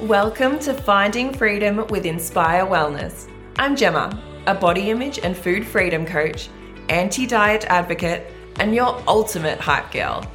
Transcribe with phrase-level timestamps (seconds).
[0.00, 3.30] Welcome to Finding Freedom with Inspire Wellness.
[3.56, 6.50] I'm Gemma, a body image and food freedom coach,
[6.90, 8.30] anti diet advocate,
[8.60, 10.30] and your ultimate hype girl.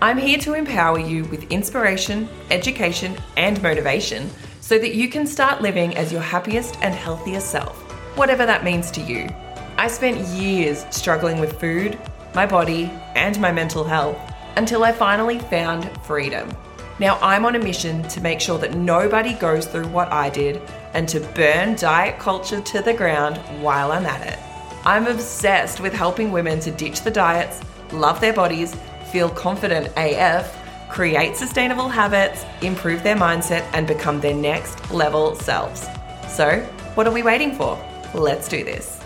[0.00, 4.30] I'm here to empower you with inspiration, education, and motivation
[4.60, 7.76] so that you can start living as your happiest and healthiest self,
[8.16, 9.28] whatever that means to you.
[9.78, 11.98] I spent years struggling with food,
[12.36, 12.84] my body,
[13.16, 14.16] and my mental health
[14.54, 16.48] until I finally found freedom.
[17.02, 20.62] Now, I'm on a mission to make sure that nobody goes through what I did
[20.94, 24.38] and to burn diet culture to the ground while I'm at it.
[24.84, 27.60] I'm obsessed with helping women to ditch the diets,
[27.92, 28.76] love their bodies,
[29.10, 30.56] feel confident AF,
[30.90, 35.88] create sustainable habits, improve their mindset, and become their next level selves.
[36.28, 36.60] So,
[36.94, 37.84] what are we waiting for?
[38.14, 39.00] Let's do this.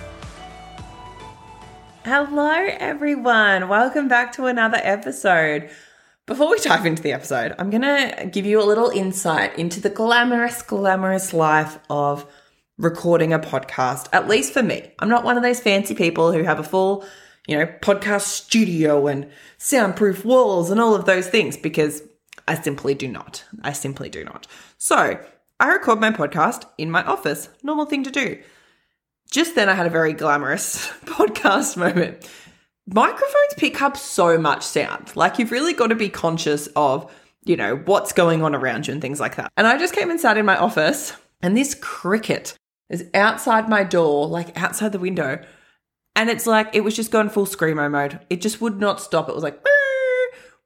[2.05, 3.70] Hello, everyone.
[3.70, 5.70] Welcome back to another episode.
[6.27, 9.80] Before we dive into the episode, I'm going to give you a little insight into
[9.80, 12.27] the glamorous, glamorous life of
[12.79, 14.91] recording a podcast, at least for me.
[14.98, 17.06] I'm not one of those fancy people who have a full,
[17.47, 22.03] you know, podcast studio and soundproof walls and all of those things because
[22.48, 23.45] I simply do not.
[23.62, 24.48] I simply do not.
[24.78, 25.20] So
[25.61, 28.43] I record my podcast in my office, normal thing to do.
[29.31, 32.28] Just then I had a very glamorous podcast moment
[32.92, 35.15] microphones pick up so much sound.
[35.17, 37.12] Like you've really got to be conscious of,
[37.45, 39.51] you know, what's going on around you and things like that.
[39.56, 41.12] And I just came and sat in my office
[41.43, 42.56] and this cricket
[42.89, 45.43] is outside my door, like outside the window.
[46.15, 48.20] And it's like, it was just going full screamo mode.
[48.31, 49.28] It just would not stop.
[49.28, 49.61] It was like,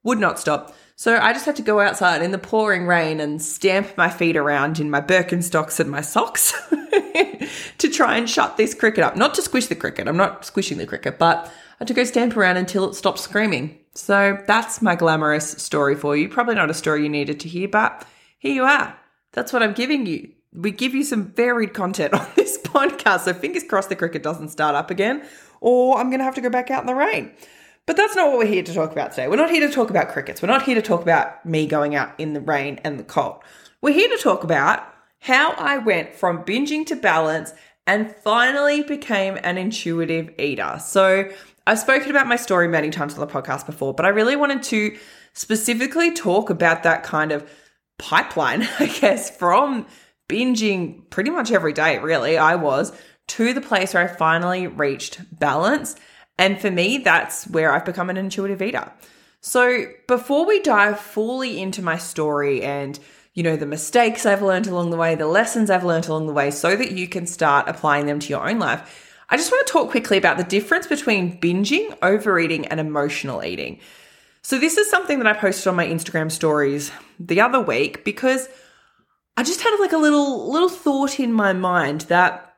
[0.02, 0.74] would not stop.
[0.96, 4.36] So I just had to go outside in the pouring rain and stamp my feet
[4.36, 6.52] around in my Birkenstocks and my socks
[7.78, 9.16] to try and shut this cricket up.
[9.16, 10.08] Not to squish the cricket.
[10.08, 13.78] I'm not squishing the cricket, but had to go stamp around until it stopped screaming.
[13.94, 16.28] So that's my glamorous story for you.
[16.28, 18.06] Probably not a story you needed to hear, but
[18.38, 18.96] here you are.
[19.32, 20.30] That's what I'm giving you.
[20.52, 23.20] We give you some varied content on this podcast.
[23.20, 25.26] So fingers crossed the cricket doesn't start up again,
[25.60, 27.32] or I'm going to have to go back out in the rain.
[27.86, 29.26] But that's not what we're here to talk about today.
[29.26, 30.42] We're not here to talk about crickets.
[30.42, 33.42] We're not here to talk about me going out in the rain and the cold.
[33.80, 34.86] We're here to talk about
[35.20, 37.52] how I went from binging to balance
[37.86, 40.78] and finally became an intuitive eater.
[40.80, 41.30] So
[41.70, 44.64] I've spoken about my story many times on the podcast before, but I really wanted
[44.64, 44.98] to
[45.34, 47.48] specifically talk about that kind of
[47.96, 49.86] pipeline, I guess, from
[50.28, 52.92] binging pretty much every day, really, I was,
[53.28, 55.94] to the place where I finally reached balance.
[56.38, 58.90] And for me, that's where I've become an intuitive eater.
[59.40, 62.98] So before we dive fully into my story and
[63.32, 66.32] you know, the mistakes I've learned along the way, the lessons I've learned along the
[66.32, 69.09] way, so that you can start applying them to your own life.
[69.30, 73.78] I just want to talk quickly about the difference between binging, overeating, and emotional eating.
[74.42, 78.48] So, this is something that I posted on my Instagram stories the other week because
[79.36, 82.54] I just had like a little little thought in my mind that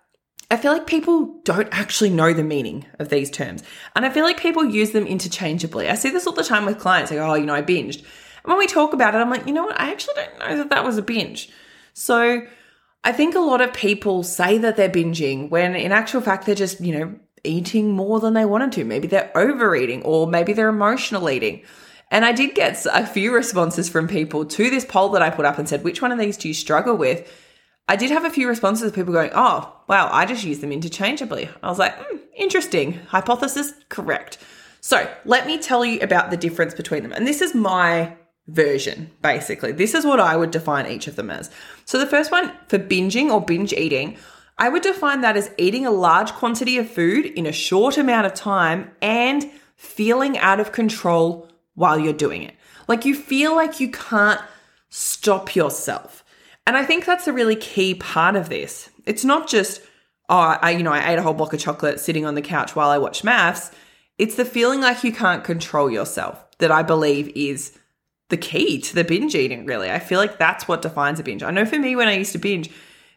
[0.50, 3.62] I feel like people don't actually know the meaning of these terms.
[3.97, 5.89] And I feel like people use them interchangeably.
[5.89, 8.00] I see this all the time with clients like, oh, you know, I binged.
[8.00, 9.81] And when we talk about it, I'm like, you know what?
[9.81, 11.49] I actually don't know that that was a binge.
[11.94, 12.47] So
[13.04, 16.54] I think a lot of people say that they're binging when in actual fact they're
[16.54, 17.14] just, you know,
[17.44, 18.84] eating more than they wanted to.
[18.84, 21.62] Maybe they're overeating or maybe they're emotional eating.
[22.10, 25.46] And I did get a few responses from people to this poll that I put
[25.46, 27.28] up and said, which one of these do you struggle with?
[27.88, 30.72] I did have a few responses of people going, oh, wow, I just use them
[30.72, 31.48] interchangeably.
[31.62, 32.92] I was like, mm, interesting.
[33.08, 34.38] Hypothesis correct.
[34.80, 37.12] So let me tell you about the difference between them.
[37.12, 38.14] And this is my
[38.52, 39.72] version, basically.
[39.72, 41.50] This is what I would define each of them as.
[41.84, 44.16] So the first one for binging or binge eating,
[44.58, 48.26] I would define that as eating a large quantity of food in a short amount
[48.26, 52.54] of time and feeling out of control while you're doing it.
[52.86, 54.41] Like you feel like you can't
[54.91, 56.22] stop yourself.
[56.66, 58.91] And I think that's a really key part of this.
[59.06, 59.80] It's not just,
[60.28, 62.76] oh, I, you know, I ate a whole block of chocolate sitting on the couch
[62.76, 63.72] while I watch MAFS.
[64.18, 67.76] It's the feeling like you can't control yourself that I believe is
[68.32, 69.91] the key to the binge eating, really.
[69.91, 71.43] I feel like that's what defines a binge.
[71.43, 72.71] I know for me, when I used to binge,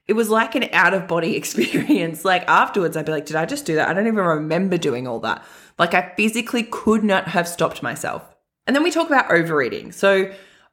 [0.08, 2.26] it was like an out of body experience.
[2.26, 3.88] Like afterwards, I'd be like, did I just do that?
[3.88, 5.44] I don't even remember doing all that.
[5.80, 8.24] Like I physically could not have stopped myself.
[8.68, 9.94] And then we talk about overeating.
[9.94, 10.32] So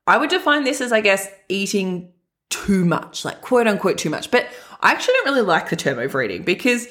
[0.09, 2.13] I would define this as, I guess, eating
[2.51, 4.33] too much, like quote unquote too much.
[4.33, 4.49] But
[4.81, 6.89] I actually don't really like the term overeating because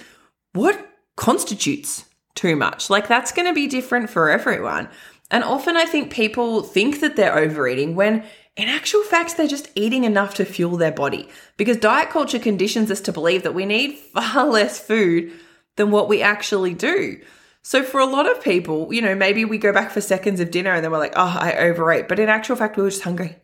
[0.54, 2.06] what constitutes
[2.36, 2.90] too much?
[2.90, 4.88] Like that's going to be different for everyone.
[5.32, 8.24] And often I think people think that they're overeating when
[8.58, 12.92] in actual fact they're just eating enough to fuel their body because diet culture conditions
[12.92, 15.32] us to believe that we need far less food
[15.78, 17.20] than what we actually do.
[17.64, 20.52] So for a lot of people, you know, maybe we go back for seconds of
[20.52, 22.08] dinner and then we're like, oh, I overate.
[22.08, 23.38] But in actual fact, we were just hungry.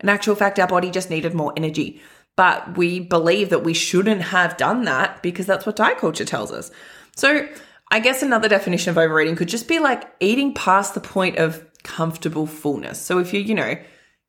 [0.00, 2.00] In actual fact, our body just needed more energy.
[2.34, 6.50] But we believe that we shouldn't have done that because that's what diet culture tells
[6.50, 6.70] us.
[7.16, 7.48] So
[7.90, 11.64] I guess another definition of overeating could just be like eating past the point of
[11.82, 13.00] comfortable fullness.
[13.00, 13.76] So if you, you know,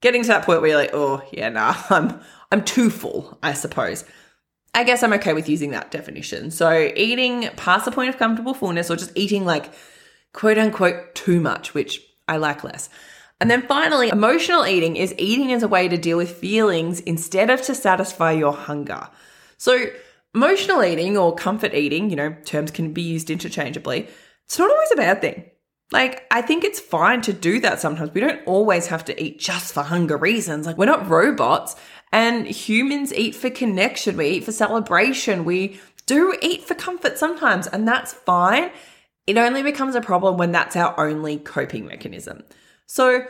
[0.01, 2.19] getting to that point where you're like, oh yeah, nah, I'm
[2.51, 4.06] I'm too full, I suppose.
[4.73, 6.51] I guess I'm okay with using that definition.
[6.51, 9.71] So eating past the point of comfortable fullness or just eating like
[10.33, 12.89] quote unquote too much, which I like less.
[13.41, 17.50] And then finally, emotional eating is eating as a way to deal with feelings instead
[17.50, 19.07] of to satisfy your hunger.
[19.57, 19.85] So
[20.33, 24.07] emotional eating or comfort eating, you know, terms can be used interchangeably.
[24.45, 25.45] It's not always a bad thing.
[25.91, 28.13] Like, I think it's fine to do that sometimes.
[28.13, 30.67] We don't always have to eat just for hunger reasons.
[30.67, 31.75] Like, we're not robots.
[32.11, 37.67] And humans eat for connection, we eat for celebration, we do eat for comfort sometimes,
[37.67, 38.71] and that's fine.
[39.27, 42.43] It only becomes a problem when that's our only coping mechanism.
[42.87, 43.25] So,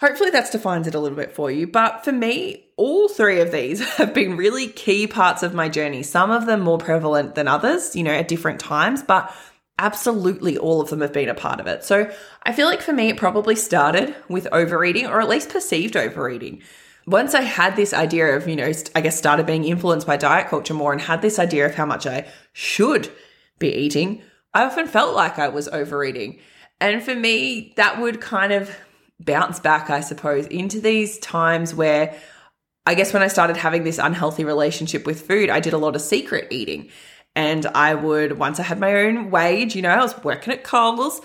[0.00, 1.68] hopefully, that's defines it a little bit for you.
[1.68, 6.02] But for me, all three of these have been really key parts of my journey.
[6.02, 9.34] Some of them more prevalent than others, you know, at different times, but
[9.78, 11.84] absolutely all of them have been a part of it.
[11.84, 12.10] So,
[12.44, 16.62] I feel like for me, it probably started with overeating or at least perceived overeating
[17.06, 20.48] once I had this idea of, you know, I guess started being influenced by diet
[20.48, 23.10] culture more and had this idea of how much I should
[23.58, 24.22] be eating,
[24.52, 26.38] I often felt like I was overeating.
[26.80, 28.74] And for me, that would kind of
[29.20, 32.18] bounce back, I suppose, into these times where
[32.86, 35.96] I guess when I started having this unhealthy relationship with food, I did a lot
[35.96, 36.90] of secret eating.
[37.34, 40.64] And I would, once I had my own wage, you know, I was working at
[40.64, 41.20] Coles,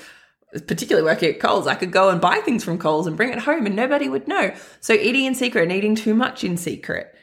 [0.52, 3.40] particularly working at Coles, I could go and buy things from Coles and bring it
[3.40, 4.54] home and nobody would know.
[4.80, 7.14] So eating in secret and eating too much in secret.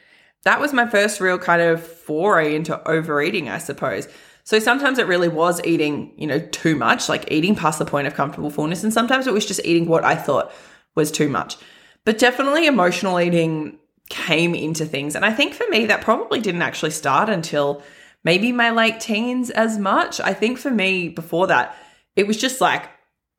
[0.43, 4.07] That was my first real kind of foray into overeating, I suppose.
[4.45, 8.07] So sometimes it really was eating, you know, too much, like eating past the point
[8.07, 8.83] of comfortable fullness.
[8.83, 10.53] And sometimes it was just eating what I thought
[10.95, 11.57] was too much.
[12.05, 15.15] But definitely emotional eating came into things.
[15.15, 17.83] And I think for me, that probably didn't actually start until
[18.23, 20.19] maybe my late teens as much.
[20.19, 21.75] I think for me, before that,
[22.15, 22.89] it was just like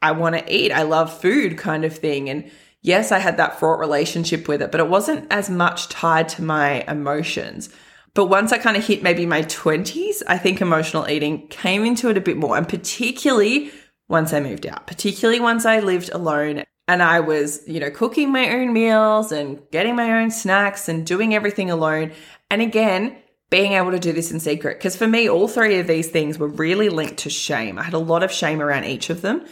[0.01, 0.73] I want to eat.
[0.73, 2.29] I love food kind of thing.
[2.31, 2.51] And
[2.83, 6.43] yes, I had that fraught relationship with it, but it wasn't as much tied to
[6.43, 7.71] my emotions.
[8.15, 12.09] But once I kind of hit maybe my 20s, I think emotional eating came into
[12.09, 12.57] it a bit more.
[12.57, 13.71] And particularly
[14.09, 18.33] once I moved out, particularly once I lived alone and I was, you know, cooking
[18.33, 22.13] my own meals and getting my own snacks and doing everything alone.
[22.51, 23.15] And again,
[23.51, 24.79] being able to do this in secret.
[24.79, 27.79] Because for me, all three of these things were really linked to shame.
[27.79, 29.47] I had a lot of shame around each of them.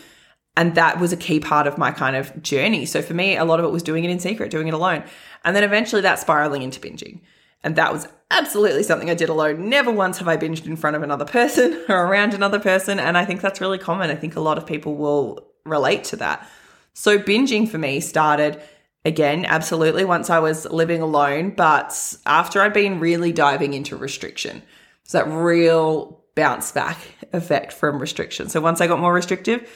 [0.57, 2.87] And that was a key part of my kind of journey.
[2.87, 5.05] So for me, a lot of it was doing it in secret, doing it alone.
[5.45, 7.21] And then eventually that spiraling into binging.
[7.63, 9.69] And that was absolutely something I did alone.
[9.69, 12.99] Never once have I binged in front of another person or around another person.
[12.99, 14.11] And I think that's really common.
[14.11, 16.49] I think a lot of people will relate to that.
[16.99, 18.59] So binging for me started
[19.05, 24.63] again, absolutely, once I was living alone, but after I'd been really diving into restriction.
[25.05, 26.97] So that real bounce back
[27.35, 28.49] effect from restriction.
[28.49, 29.71] So once I got more restrictive,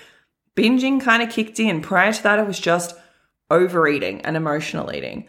[0.56, 1.82] binging kind of kicked in.
[1.82, 2.96] Prior to that, it was just
[3.50, 5.26] overeating and emotional eating.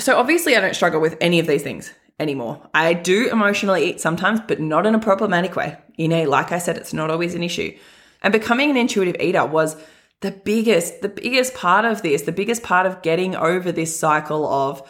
[0.00, 2.68] So obviously, I don't struggle with any of these things anymore.
[2.74, 5.78] I do emotionally eat sometimes, but not in a problematic way.
[5.96, 7.72] In a, like I said, it's not always an issue.
[8.20, 9.76] And becoming an intuitive eater was
[10.20, 14.46] the biggest, the biggest part of this, the biggest part of getting over this cycle
[14.46, 14.82] of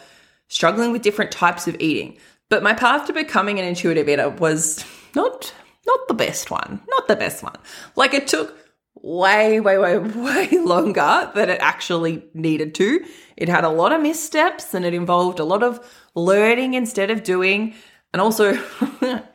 [0.47, 2.17] struggling with different types of eating.
[2.49, 4.83] But my path to becoming an intuitive eater was
[5.15, 5.53] not
[5.87, 6.81] not the best one.
[6.89, 7.55] Not the best one.
[7.95, 8.55] Like it took
[8.95, 13.03] way, way, way, way longer than it actually needed to.
[13.37, 15.79] It had a lot of missteps and it involved a lot of
[16.13, 17.73] learning instead of doing,
[18.13, 18.53] and also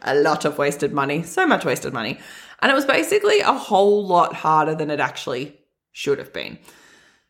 [0.02, 1.22] a lot of wasted money.
[1.22, 2.18] So much wasted money.
[2.60, 5.55] And it was basically a whole lot harder than it actually
[5.96, 6.58] should have been.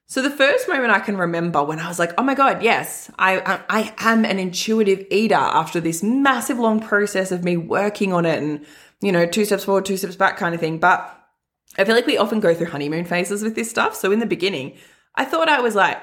[0.06, 3.11] So the first moment I can remember when I was like, "Oh my god, yes,
[3.16, 8.26] I I am an intuitive eater." After this massive long process of me working on
[8.26, 8.66] it and
[9.00, 10.99] you know two steps forward, two steps back kind of thing, but
[11.78, 13.94] I feel like we often go through honeymoon phases with this stuff.
[13.94, 14.76] So in the beginning,
[15.14, 16.00] I thought I was like,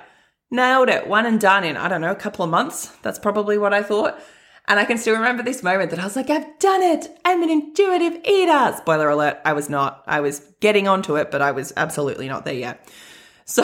[0.50, 2.88] nailed it, one and done in, I don't know, a couple of months.
[3.02, 4.20] That's probably what I thought.
[4.68, 7.08] And I can still remember this moment that I was like, I've done it.
[7.26, 8.74] I'm an intuitive eater.
[8.78, 10.04] Spoiler alert, I was not.
[10.08, 12.90] I was getting onto it, but I was absolutely not there yet.
[13.46, 13.62] So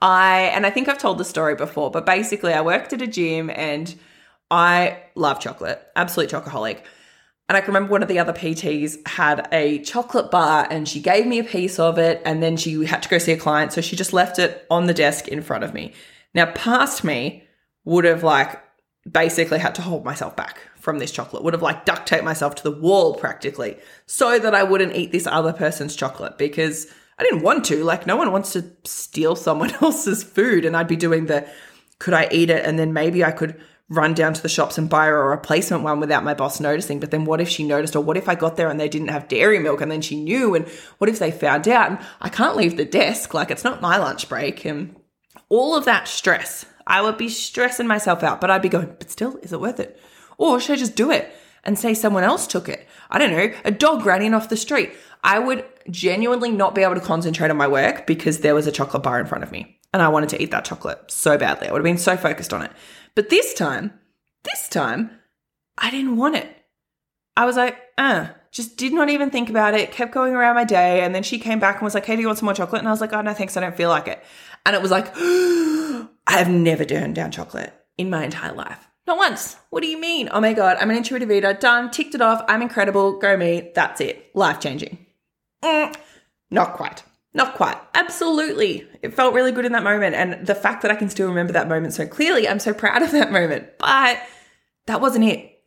[0.00, 3.06] I, and I think I've told the story before, but basically I worked at a
[3.08, 3.92] gym and
[4.48, 6.84] I love chocolate, absolute chocoholic.
[7.48, 11.00] And I can remember one of the other PTs had a chocolate bar and she
[11.00, 13.72] gave me a piece of it and then she had to go see a client.
[13.72, 15.92] So she just left it on the desk in front of me.
[16.32, 17.42] Now, past me
[17.84, 18.62] would have like
[19.10, 22.54] basically had to hold myself back from this chocolate, would have like duct taped myself
[22.56, 23.76] to the wall practically
[24.06, 27.84] so that I wouldn't eat this other person's chocolate because I didn't want to.
[27.84, 30.64] Like, no one wants to steal someone else's food.
[30.64, 31.48] And I'd be doing the
[31.98, 34.88] could I eat it and then maybe I could run down to the shops and
[34.88, 36.98] buy her a replacement one without my boss noticing.
[36.98, 37.94] But then what if she noticed?
[37.94, 40.18] Or what if I got there and they didn't have dairy milk and then she
[40.18, 40.54] knew?
[40.54, 40.66] And
[40.98, 41.90] what if they found out?
[41.90, 43.34] And I can't leave the desk.
[43.34, 44.64] Like it's not my lunch break.
[44.64, 44.96] And
[45.50, 49.10] all of that stress, I would be stressing myself out, but I'd be going, but
[49.10, 50.00] still, is it worth it?
[50.38, 51.32] Or should I just do it
[51.64, 52.86] and say someone else took it?
[53.10, 54.92] I don't know, a dog ran in off the street.
[55.22, 58.72] I would genuinely not be able to concentrate on my work because there was a
[58.72, 61.68] chocolate bar in front of me and I wanted to eat that chocolate so badly.
[61.68, 62.70] I would have been so focused on it.
[63.14, 63.92] But this time,
[64.44, 65.10] this time,
[65.76, 66.48] I didn't want it.
[67.36, 70.64] I was like, uh, just did not even think about it, kept going around my
[70.64, 71.02] day.
[71.02, 72.80] And then she came back and was like, hey, do you want some more chocolate?
[72.80, 73.56] And I was like, oh, no, thanks.
[73.56, 74.22] I don't feel like it.
[74.66, 75.14] And it was like,
[76.30, 78.88] I have never turned down chocolate in my entire life.
[79.04, 79.56] Not once.
[79.70, 80.28] What do you mean?
[80.30, 81.52] Oh my God, I'm an intuitive eater.
[81.52, 81.90] Done.
[81.90, 82.44] Ticked it off.
[82.46, 83.18] I'm incredible.
[83.18, 83.72] Go me.
[83.74, 84.30] That's it.
[84.32, 85.04] Life changing.
[85.64, 85.92] Mm,
[86.52, 87.02] not quite.
[87.34, 87.76] Not quite.
[87.94, 88.86] Absolutely.
[89.02, 90.14] It felt really good in that moment.
[90.14, 93.02] And the fact that I can still remember that moment so clearly, I'm so proud
[93.02, 93.66] of that moment.
[93.80, 94.22] But
[94.86, 95.60] that wasn't it.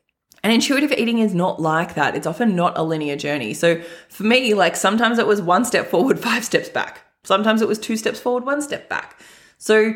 [0.44, 2.16] And intuitive eating is not like that.
[2.16, 3.54] It's often not a linear journey.
[3.54, 7.02] So for me, like sometimes it was one step forward, five steps back.
[7.26, 9.20] Sometimes it was two steps forward, one step back.
[9.58, 9.96] So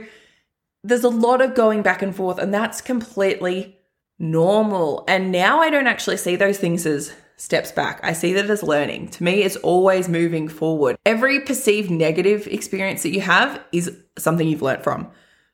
[0.87, 3.77] there's a lot of going back and forth, and that's completely
[4.17, 5.03] normal.
[5.07, 7.99] And now I don't actually see those things as steps back.
[8.03, 9.09] I see that as learning.
[9.09, 10.97] To me, it's always moving forward.
[11.05, 15.11] Every perceived negative experience that you have is something you've learned from.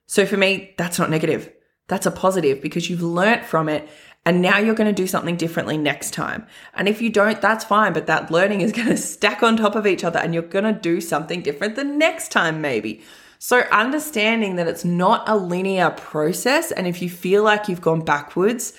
[0.07, 1.51] So for me, that's not negative.
[1.87, 3.89] That's a positive because you've learnt from it
[4.25, 6.47] and now you're going to do something differently next time.
[6.73, 9.75] And if you don't, that's fine, but that learning is going to stack on top
[9.75, 13.03] of each other and you're going to do something different the next time, maybe.
[13.45, 17.99] So, understanding that it's not a linear process, and if you feel like you've gone
[17.99, 18.71] backwards,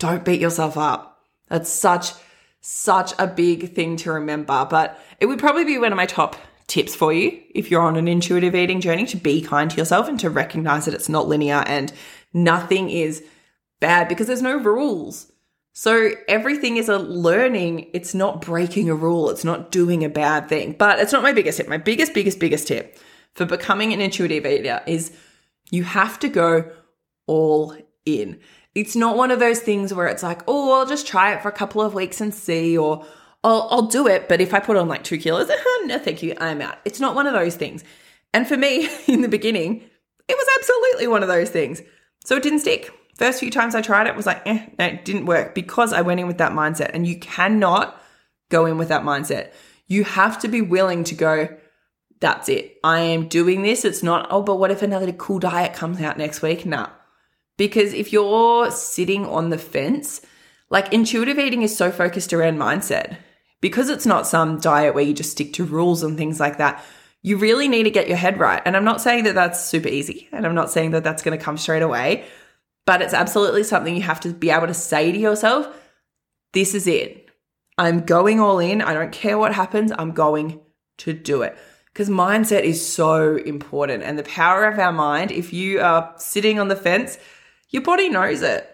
[0.00, 1.24] don't beat yourself up.
[1.46, 2.10] That's such
[2.60, 6.34] such a big thing to remember, but it would probably be one of my top
[6.66, 10.08] tips for you if you're on an intuitive eating journey to be kind to yourself
[10.08, 11.92] and to recognize that it's not linear and
[12.34, 13.22] nothing is
[13.78, 15.30] bad because there's no rules.
[15.74, 17.88] So everything is a learning.
[17.94, 19.30] It's not breaking a rule.
[19.30, 20.72] It's not doing a bad thing.
[20.76, 21.68] But it's not my biggest tip.
[21.68, 22.98] My biggest, biggest, biggest tip
[23.34, 25.12] for becoming an intuitive eater is
[25.70, 26.70] you have to go
[27.26, 28.38] all in.
[28.74, 31.48] It's not one of those things where it's like, oh, I'll just try it for
[31.48, 33.04] a couple of weeks and see, or
[33.44, 34.28] I'll, I'll do it.
[34.28, 35.50] But if I put on like two kilos,
[35.84, 36.78] no, thank you, I'm out.
[36.84, 37.84] It's not one of those things.
[38.32, 39.82] And for me, in the beginning,
[40.28, 41.82] it was absolutely one of those things.
[42.24, 42.90] So it didn't stick.
[43.16, 46.00] First few times I tried it was like, eh, no, it didn't work because I
[46.00, 46.90] went in with that mindset.
[46.94, 48.00] And you cannot
[48.50, 49.52] go in with that mindset.
[49.86, 51.48] You have to be willing to go,
[52.22, 52.78] that's it.
[52.82, 53.84] I am doing this.
[53.84, 56.64] It's not, oh, but what if another cool diet comes out next week?
[56.64, 56.88] Nah.
[57.58, 60.22] Because if you're sitting on the fence,
[60.70, 63.18] like intuitive eating is so focused around mindset.
[63.60, 66.82] Because it's not some diet where you just stick to rules and things like that,
[67.20, 68.62] you really need to get your head right.
[68.64, 71.38] And I'm not saying that that's super easy, and I'm not saying that that's going
[71.38, 72.24] to come straight away,
[72.86, 75.68] but it's absolutely something you have to be able to say to yourself
[76.52, 77.30] this is it.
[77.78, 78.82] I'm going all in.
[78.82, 79.92] I don't care what happens.
[79.96, 80.60] I'm going
[80.98, 81.56] to do it.
[81.92, 84.02] Because mindset is so important.
[84.02, 87.18] And the power of our mind, if you are sitting on the fence,
[87.68, 88.68] your body knows it.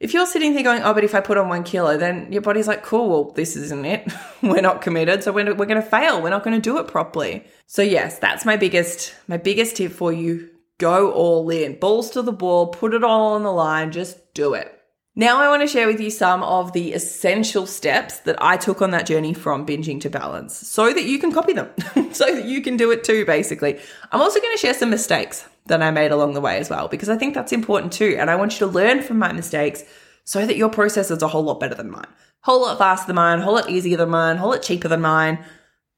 [0.00, 2.40] If you're sitting there going, oh, but if I put on one kilo, then your
[2.40, 4.10] body's like, cool, well, this isn't it.
[4.42, 5.22] we're not committed.
[5.22, 6.22] So we're, we're going to fail.
[6.22, 7.44] We're not going to do it properly.
[7.66, 10.48] So yes, that's my biggest, my biggest tip for you.
[10.78, 14.54] Go all in, balls to the wall, put it all on the line, just do
[14.54, 14.79] it.
[15.20, 18.80] Now, I want to share with you some of the essential steps that I took
[18.80, 21.68] on that journey from binging to balance so that you can copy them,
[22.14, 23.78] so that you can do it too, basically.
[24.12, 26.88] I'm also going to share some mistakes that I made along the way as well,
[26.88, 28.16] because I think that's important too.
[28.18, 29.84] And I want you to learn from my mistakes
[30.24, 32.08] so that your process is a whole lot better than mine.
[32.40, 35.44] Whole lot faster than mine, whole lot easier than mine, whole lot cheaper than mine.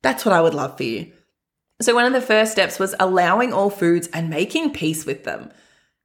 [0.03, 1.13] That's what I would love for you.
[1.81, 5.53] So, one of the first steps was allowing all foods and making peace with them.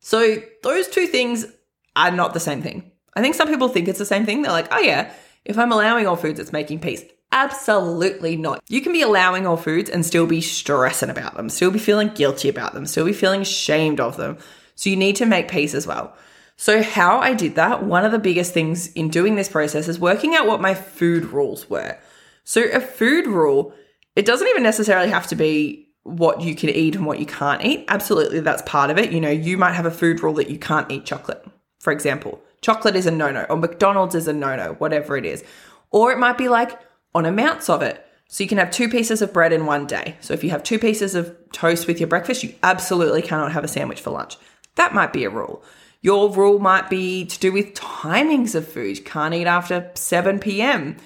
[0.02, 1.48] So, those two things
[1.96, 2.92] are not the same thing.
[3.18, 4.44] I think some people think it's the same thing.
[4.44, 5.12] They're like, oh, yeah,
[5.44, 7.04] if I'm allowing all foods, it's making peace.
[7.32, 8.62] Absolutely not.
[8.70, 12.10] You can be allowing all foods and still be stressing about them, still be feeling
[12.10, 14.38] guilty about them, still be feeling ashamed of them.
[14.76, 16.16] So you need to make peace as well.
[16.60, 20.00] So, how I did that, one of the biggest things in doing this process is
[20.00, 21.98] working out what my food rules were.
[22.44, 23.74] So, a food rule,
[24.16, 27.64] it doesn't even necessarily have to be what you can eat and what you can't
[27.64, 27.86] eat.
[27.88, 29.12] Absolutely, that's part of it.
[29.12, 31.46] You know, you might have a food rule that you can't eat chocolate,
[31.80, 32.42] for example.
[32.62, 35.44] Chocolate is a no no, or McDonald's is a no no, whatever it is.
[35.92, 36.80] Or it might be like,
[37.16, 38.06] on amounts of it.
[38.28, 40.18] So you can have two pieces of bread in one day.
[40.20, 43.64] So if you have two pieces of toast with your breakfast, you absolutely cannot have
[43.64, 44.36] a sandwich for lunch.
[44.76, 45.64] That might be a rule.
[46.02, 49.04] Your rule might be to do with timings of food.
[49.06, 50.98] Can't eat after 7 p.m.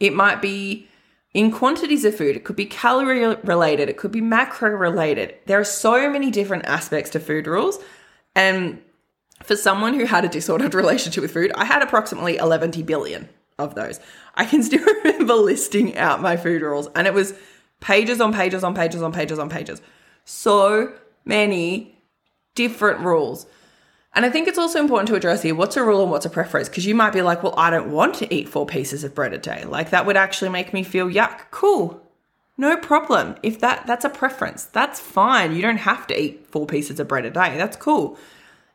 [0.00, 0.88] It might be
[1.34, 2.36] in quantities of food.
[2.36, 3.88] It could be calorie related.
[3.88, 5.34] It could be macro related.
[5.46, 7.78] There are so many different aspects to food rules.
[8.34, 8.80] And
[9.42, 13.28] for someone who had a disordered relationship with food, I had approximately 11 billion
[13.58, 14.00] of those.
[14.34, 17.34] I can still remember listing out my food rules, and it was
[17.80, 19.80] pages on pages on pages on pages on pages.
[20.24, 20.92] So
[21.24, 21.98] many
[22.54, 23.46] different rules.
[24.14, 26.30] And I think it's also important to address here what's a rule and what's a
[26.30, 29.14] preference because you might be like, well, I don't want to eat four pieces of
[29.14, 29.64] bread a day.
[29.64, 31.42] Like that would actually make me feel yuck.
[31.50, 32.02] Cool.
[32.56, 33.36] No problem.
[33.44, 35.54] If that that's a preference, that's fine.
[35.54, 37.56] You don't have to eat four pieces of bread a day.
[37.56, 38.18] That's cool.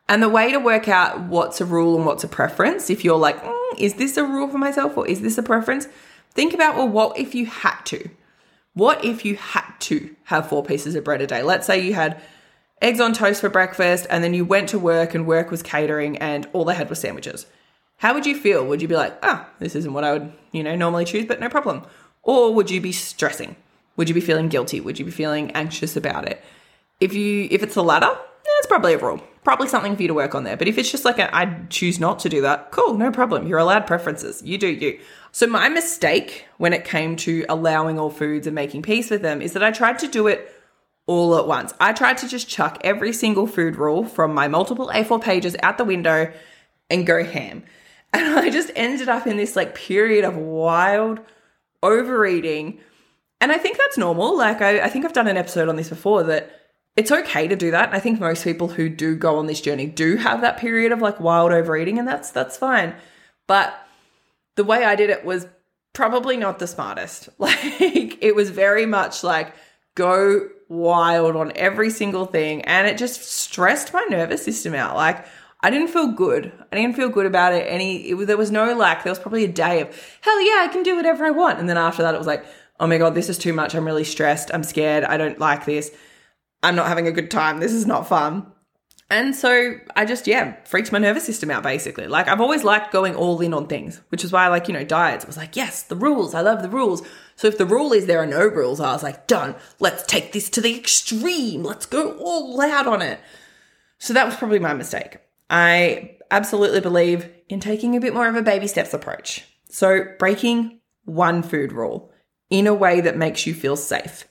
[0.08, 3.18] And the way to work out what's a rule and what's a preference, if you're
[3.18, 5.88] like, mm, is this a rule for myself or is this a preference?
[6.32, 8.10] Think about, well, what if you had to?
[8.74, 11.44] What if you had to have four pieces of bread a day?
[11.44, 12.22] Let's say you had
[12.82, 16.18] eggs on toast for breakfast and then you went to work and work was catering
[16.18, 17.46] and all they had was sandwiches.
[17.98, 18.66] How would you feel?
[18.66, 21.26] Would you be like, ah, oh, this isn't what I would, you know, normally choose,
[21.26, 21.84] but no problem?
[22.24, 23.56] Or would you be stressing?
[23.96, 24.82] Would you be feeling guilty?
[24.82, 26.44] Would you be feeling anxious about it?
[27.00, 28.18] If you if it's the latter,
[28.64, 30.58] it's probably a rule probably something for you to work on there.
[30.58, 33.48] But if it's just like I choose not to do that, cool, no problem.
[33.48, 34.42] You're allowed preferences.
[34.44, 35.00] You do you.
[35.32, 39.42] So my mistake when it came to allowing all foods and making peace with them
[39.42, 40.52] is that I tried to do it
[41.06, 41.74] all at once.
[41.80, 45.78] I tried to just chuck every single food rule from my multiple A4 pages out
[45.78, 46.32] the window
[46.90, 47.64] and go ham.
[48.16, 51.20] And I just ended up in this like period of wild
[51.82, 52.80] overeating.
[53.42, 54.38] And I think that's normal.
[54.38, 56.63] Like I, I think I've done an episode on this before that
[56.96, 57.94] it's okay to do that.
[57.94, 61.02] I think most people who do go on this journey do have that period of
[61.02, 62.96] like wild overeating and that's that's fine.
[63.48, 63.74] But
[64.56, 65.48] the way I did it was
[65.94, 67.30] probably not the smartest.
[67.40, 69.54] Like it was very much like
[69.96, 74.96] go wild on every single thing and it just stressed my nervous system out.
[74.96, 75.26] Like
[75.62, 76.52] I didn't feel good.
[76.72, 77.66] I didn't feel good about it.
[77.68, 79.88] Any it, there was no like there was probably a day of
[80.22, 81.58] hell yeah, I can do whatever I want.
[81.58, 82.46] And then after that it was like,
[82.80, 83.74] "Oh my god, this is too much.
[83.74, 84.52] I'm really stressed.
[84.54, 85.06] I'm scared.
[85.06, 85.92] I don't like this."
[86.64, 87.60] I'm not having a good time.
[87.60, 88.48] This is not fun.
[89.10, 92.08] And so I just, yeah, freaked my nervous system out basically.
[92.08, 94.74] Like I've always liked going all in on things, which is why I like, you
[94.74, 95.24] know, diets.
[95.24, 96.34] I was like, yes, the rules.
[96.34, 97.04] I love the rules.
[97.36, 99.56] So if the rule is there are no rules, I was like, done.
[99.80, 101.64] Let's take this to the extreme.
[101.64, 103.20] Let's go all out on it.
[104.00, 105.20] So that was probably my mistake.
[105.50, 109.46] I absolutely believe in taking a bit more of a baby steps approach.
[109.70, 112.12] So breaking one food rule
[112.50, 114.26] in a way that makes you feel safe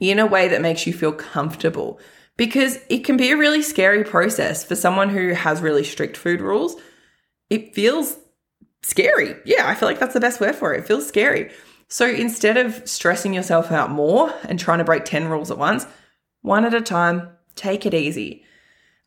[0.00, 2.00] in a way that makes you feel comfortable
[2.36, 6.40] because it can be a really scary process for someone who has really strict food
[6.40, 6.76] rules.
[7.50, 8.16] It feels
[8.82, 9.34] scary.
[9.44, 10.80] Yeah, I feel like that's the best word for it.
[10.80, 11.50] It feels scary.
[11.88, 15.86] So instead of stressing yourself out more and trying to break 10 rules at once,
[16.42, 18.44] one at a time, take it easy.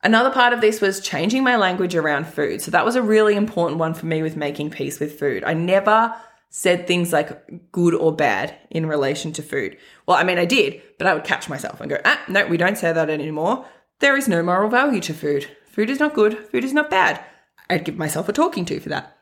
[0.02, 2.60] Another part of this was changing my language around food.
[2.60, 5.44] So that was a really important one for me with making peace with food.
[5.44, 6.12] I never
[6.54, 9.74] said things like good or bad in relation to food.
[10.06, 12.58] Well, I mean, I did, but I would catch myself and go, ah, no, we
[12.58, 13.64] don't say that anymore.
[14.00, 15.48] There is no moral value to food.
[15.70, 16.36] Food is not good.
[16.50, 17.24] Food is not bad.
[17.70, 19.16] I'd give myself a talking to for that.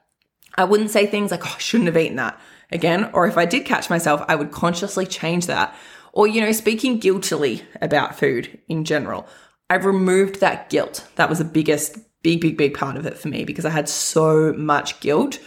[0.59, 2.41] I wouldn't say things like, oh, I shouldn't have eaten that
[2.73, 3.11] again.
[3.13, 5.73] Or if I did catch myself, I would consciously change that.
[6.13, 9.29] Or, you know, speaking guiltily about food in general.
[9.69, 11.07] I removed that guilt.
[11.15, 13.89] That was the biggest, big, big, big part of it for me because I had
[13.89, 15.39] so much guilt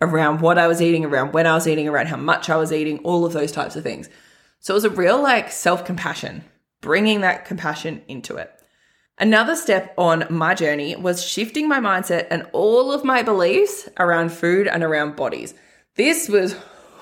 [0.00, 2.72] around what I was eating, around when I was eating, around how much I was
[2.72, 4.08] eating, all of those types of things.
[4.60, 6.44] So it was a real like self compassion,
[6.80, 8.52] bringing that compassion into it.
[9.18, 14.30] Another step on my journey was shifting my mindset and all of my beliefs around
[14.30, 15.54] food and around bodies.
[15.94, 16.52] This was,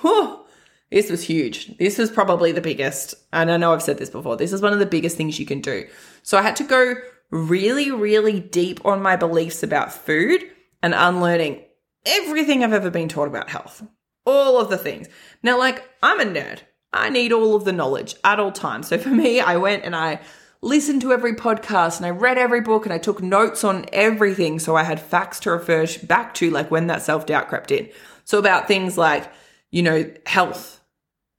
[0.01, 0.45] whew,
[0.93, 1.77] this was huge.
[1.79, 3.17] This was probably the biggest.
[3.33, 4.37] And I know I've said this before.
[4.37, 5.89] This is one of the biggest things you can do.
[6.23, 6.95] So I had to go
[7.31, 10.45] really, really deep on my beliefs about food
[10.85, 11.65] and unlearning
[12.05, 13.83] everything I've ever been taught about health.
[14.27, 15.09] All of the things.
[15.43, 16.61] Now, like, I'm a nerd.
[16.93, 18.89] I need all of the knowledge at all times.
[18.89, 20.21] So for me, I went and I
[20.63, 24.59] listened to every podcast and I read every book and I took notes on everything.
[24.59, 27.89] So I had facts to refer back to, like when that self doubt crept in.
[28.25, 29.31] So about things like,
[29.71, 30.81] you know, health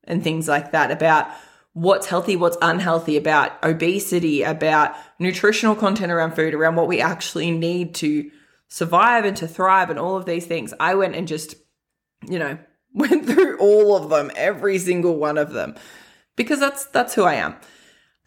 [0.04, 1.28] and things like that, about
[1.73, 7.51] what's healthy, what's unhealthy, about obesity, about nutritional content around food, around what we actually
[7.51, 8.30] need to
[8.67, 10.73] survive and to thrive and all of these things.
[10.80, 11.56] I went and just,
[12.28, 12.58] you know,
[12.93, 15.75] went through all of them, every single one of them,
[16.36, 17.56] because that's that's who I am.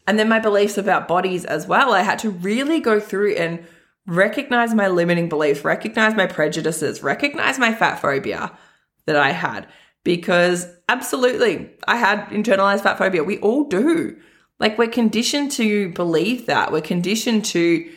[0.06, 1.92] And then my beliefs about bodies as well.
[1.92, 3.66] I had to really go through and
[4.06, 8.56] recognize my limiting beliefs, recognize my prejudices, recognize my fat phobia
[9.04, 9.68] that I had.
[10.04, 13.22] Because absolutely, I had internalized fat phobia.
[13.22, 14.16] We all do.
[14.58, 16.72] Like, we're conditioned to believe that.
[16.72, 17.90] We're conditioned to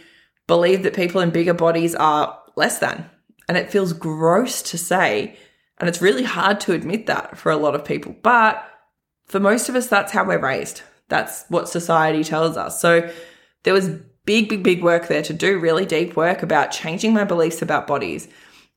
[0.48, 3.10] believe that people in bigger bodies are less than.
[3.48, 5.36] And it feels gross to say.
[5.78, 8.16] And it's really hard to admit that for a lot of people.
[8.22, 8.64] But
[9.26, 10.82] for most of us, that's how we're raised.
[11.10, 12.80] That's what society tells us.
[12.80, 13.12] So
[13.64, 13.90] there was
[14.26, 17.88] big, big, big work there to do, really deep work about changing my beliefs about
[17.88, 18.28] bodies.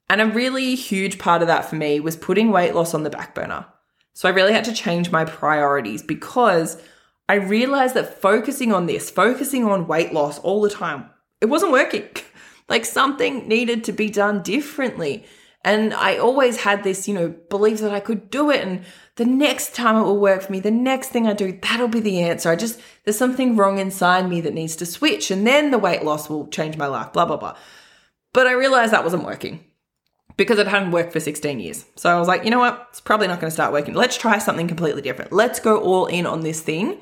[0.08, 3.10] And a really huge part of that for me was putting weight loss on the
[3.10, 3.66] back burner.
[4.12, 6.80] So I really had to change my priorities because
[7.28, 11.10] I realized that focusing on this, focusing on weight loss all the time,
[11.44, 12.08] it wasn't working.
[12.68, 15.26] like something needed to be done differently.
[15.62, 18.84] And I always had this, you know, belief that I could do it and
[19.16, 22.00] the next time it will work for me, the next thing I do, that'll be
[22.00, 22.50] the answer.
[22.50, 26.02] I just, there's something wrong inside me that needs to switch and then the weight
[26.02, 27.56] loss will change my life, blah, blah, blah.
[28.32, 29.64] But I realized that wasn't working
[30.36, 31.84] because it hadn't worked for 16 years.
[31.96, 32.86] So I was like, you know what?
[32.90, 33.94] It's probably not going to start working.
[33.94, 35.32] Let's try something completely different.
[35.32, 37.00] Let's go all in on this thing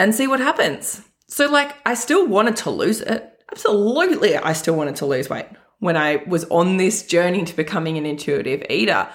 [0.00, 1.02] and see what happens.
[1.28, 3.31] So, like, I still wanted to lose it.
[3.52, 5.46] Absolutely, I still wanted to lose weight
[5.78, 9.08] when I was on this journey to becoming an intuitive eater.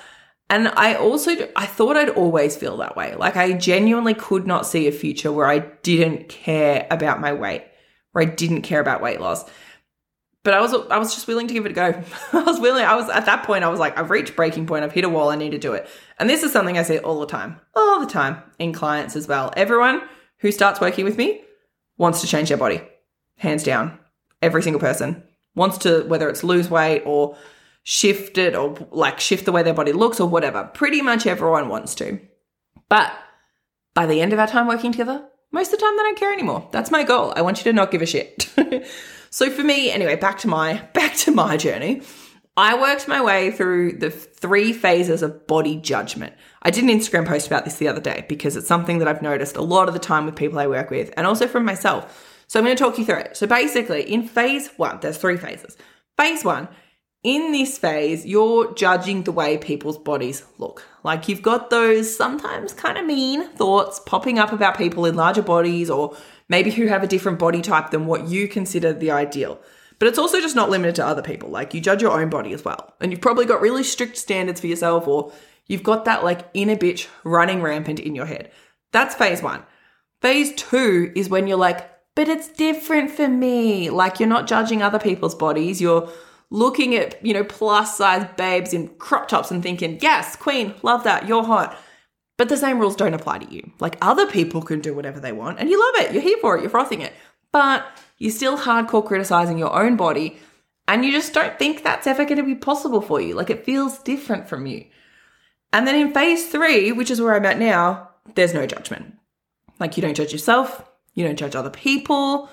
[0.50, 3.16] And I also I thought I'd always feel that way.
[3.16, 7.64] Like I genuinely could not see a future where I didn't care about my weight,
[8.12, 9.44] where I didn't care about weight loss.
[10.44, 12.04] But I was I was just willing to give it a go.
[12.34, 12.86] I was willing.
[12.86, 13.64] I was at that point.
[13.64, 14.84] I was like, I've reached breaking point.
[14.84, 15.30] I've hit a wall.
[15.30, 15.90] I need to do it.
[16.20, 19.28] And this is something I say all the time, all the time in clients as
[19.28, 19.52] well.
[19.58, 20.02] Everyone
[20.40, 21.42] who starts working with me
[21.98, 22.82] wants to change their body,
[23.38, 24.00] hands down.
[24.42, 25.24] Every single person
[25.56, 27.36] wants to, whether it's lose weight or
[27.84, 30.70] shift it or like shift the way their body looks or whatever.
[30.74, 32.20] Pretty much everyone wants to.
[32.90, 33.12] But
[33.94, 36.34] by the end of our time working together, most of the time they don't care
[36.34, 36.68] anymore.
[36.72, 37.34] That's my goal.
[37.36, 38.50] I want you to not give a shit.
[39.30, 42.02] so for me, anyway, back to my back to my journey.
[42.58, 46.34] I worked my way through the three phases of body judgment.
[46.64, 49.22] I did an Instagram post about this the other day because it's something that I've
[49.22, 52.37] noticed a lot of the time with people I work with and also from myself.
[52.48, 53.38] So I'm going to talk you through it.
[53.38, 55.78] So basically, in phase one, there's three phases.
[56.18, 56.70] Phase one
[57.28, 60.86] in this phase, you're judging the way people's bodies look.
[61.04, 65.42] Like you've got those sometimes kind of mean thoughts popping up about people in larger
[65.42, 66.16] bodies or
[66.48, 69.60] maybe who have a different body type than what you consider the ideal.
[70.00, 71.50] But it's also just not limited to other people.
[71.50, 72.94] Like you judge your own body as well.
[73.02, 75.34] And you've probably got really strict standards for yourself or
[75.66, 78.52] you've got that like inner bitch running rampant in your head.
[78.92, 79.64] That's phase one.
[80.22, 83.92] Phase two is when you're like, but it's different for me.
[83.92, 85.80] Like you're not judging other people's bodies.
[85.80, 86.10] You're
[86.50, 91.04] looking at, you know, plus size babes in crop tops and thinking, yes, queen, love
[91.04, 91.78] that, you're hot.
[92.36, 93.72] But the same rules don't apply to you.
[93.80, 96.58] Like other people can do whatever they want and you love it, you're here for
[96.58, 97.14] it, you're frothing it.
[97.52, 97.86] But
[98.18, 100.40] you're still hardcore criticizing your own body
[100.88, 103.36] and you just don't think that's ever going to be possible for you.
[103.36, 104.88] Like it feels different from you.
[105.72, 109.14] And then in phase three, which is where I'm at now, there's no judgment.
[109.80, 110.84] Like you don't judge yourself,
[111.18, 112.48] you don't judge other people,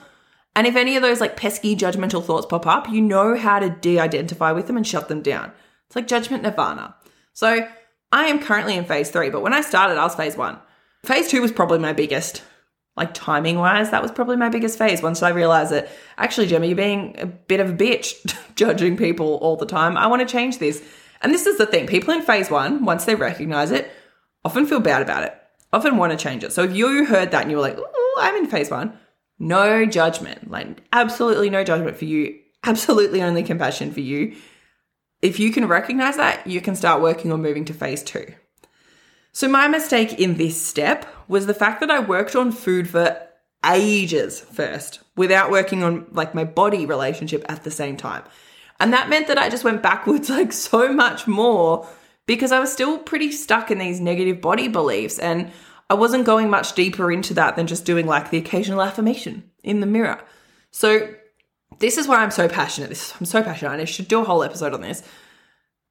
[0.56, 3.70] and if any of those like pesky judgmental thoughts pop up, you know how to
[3.70, 5.52] de identify with them and shut them down.
[5.86, 6.94] It's like judgment nirvana.
[7.32, 7.68] So
[8.12, 10.58] I am currently in phase three, but when I started, I was phase one.
[11.04, 12.42] Phase two was probably my biggest,
[12.96, 16.66] like timing wise, that was probably my biggest phase once I realized that actually, Gemma,
[16.66, 19.96] you're being a bit of a bitch judging people all the time.
[19.96, 20.82] I want to change this.
[21.20, 23.90] And this is the thing people in phase one, once they recognize it,
[24.44, 25.36] often feel bad about it,
[25.74, 26.52] often want to change it.
[26.52, 27.78] So if you heard that and you were like,
[28.18, 28.98] I'm in phase one,
[29.38, 34.36] no judgment, like absolutely no judgment for you, absolutely only compassion for you.
[35.20, 38.34] If you can recognize that, you can start working on moving to phase two.
[39.32, 43.20] So, my mistake in this step was the fact that I worked on food for
[43.66, 48.22] ages first without working on like my body relationship at the same time.
[48.78, 51.88] And that meant that I just went backwards like so much more
[52.26, 55.18] because I was still pretty stuck in these negative body beliefs.
[55.18, 55.50] And
[55.90, 59.80] I wasn't going much deeper into that than just doing like the occasional affirmation in
[59.80, 60.22] the mirror.
[60.70, 61.14] So
[61.78, 62.88] this is why I'm so passionate.
[62.88, 63.72] This I'm so passionate.
[63.72, 65.02] And I should do a whole episode on this.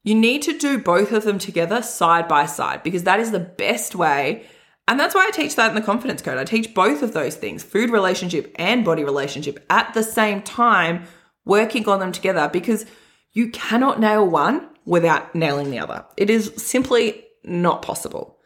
[0.03, 3.39] You need to do both of them together side by side because that is the
[3.39, 4.45] best way.
[4.87, 6.37] And that's why I teach that in the confidence code.
[6.37, 11.05] I teach both of those things, food relationship and body relationship at the same time,
[11.45, 12.85] working on them together because
[13.31, 16.05] you cannot nail one without nailing the other.
[16.17, 18.37] It is simply not possible.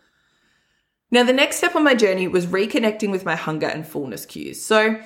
[1.09, 4.63] Now, the next step on my journey was reconnecting with my hunger and fullness cues.
[4.63, 4.99] So,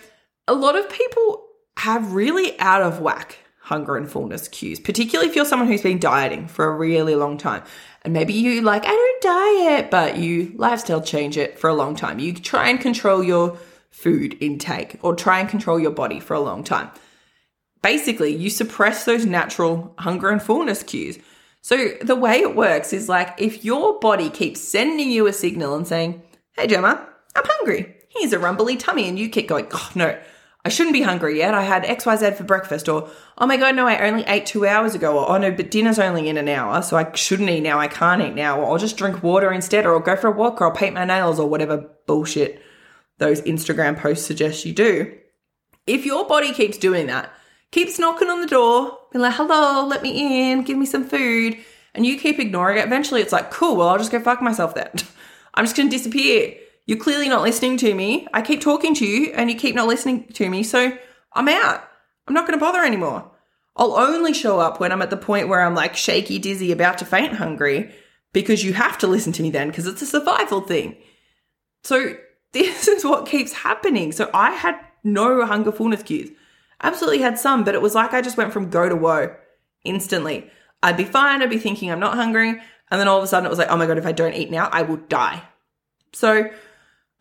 [0.47, 1.45] a lot of people
[1.77, 5.99] have really out of whack hunger and fullness cues, particularly if you're someone who's been
[5.99, 7.63] dieting for a really long time.
[8.01, 11.95] And maybe you like, I don't diet, but you lifestyle change it for a long
[11.95, 12.17] time.
[12.17, 13.57] You try and control your
[13.91, 16.89] food intake or try and control your body for a long time.
[17.81, 21.17] Basically, you suppress those natural hunger and fullness cues.
[21.61, 25.75] So the way it works is like if your body keeps sending you a signal
[25.75, 26.21] and saying,
[26.53, 27.95] Hey Gemma, I'm hungry.
[28.09, 29.07] Here's a rumbly tummy.
[29.07, 30.19] And you keep going, Oh no,
[30.63, 31.53] I shouldn't be hungry yet.
[31.53, 32.87] I had XYZ for breakfast.
[32.87, 35.17] Or, oh my God, no, I only ate two hours ago.
[35.17, 36.81] Or, oh no, but dinner's only in an hour.
[36.83, 37.79] So I shouldn't eat now.
[37.79, 38.59] I can't eat now.
[38.59, 39.85] Or I'll just drink water instead.
[39.85, 40.61] Or I'll go for a walk.
[40.61, 42.61] Or I'll paint my nails or whatever bullshit
[43.17, 45.15] those Instagram posts suggest you do.
[45.87, 47.31] If your body keeps doing that,
[47.71, 51.57] keeps knocking on the door, being like, hello, let me in, give me some food,
[51.93, 54.75] and you keep ignoring it, eventually it's like, cool, well, I'll just go fuck myself
[54.75, 54.89] then.
[55.53, 56.55] I'm just going to disappear.
[56.85, 58.27] You're clearly not listening to me.
[58.33, 60.63] I keep talking to you and you keep not listening to me.
[60.63, 60.97] So
[61.33, 61.83] I'm out.
[62.27, 63.29] I'm not going to bother anymore.
[63.75, 66.97] I'll only show up when I'm at the point where I'm like shaky, dizzy, about
[66.99, 67.93] to faint hungry
[68.33, 70.97] because you have to listen to me then because it's a survival thing.
[71.83, 72.15] So
[72.53, 74.11] this is what keeps happening.
[74.11, 76.29] So I had no hunger fullness cues.
[76.83, 79.35] Absolutely had some, but it was like I just went from go to woe
[79.83, 80.49] instantly.
[80.83, 83.45] I'd be fine, I'd be thinking I'm not hungry, and then all of a sudden
[83.45, 85.43] it was like, oh my god, if I don't eat now, I will die.
[86.13, 86.49] So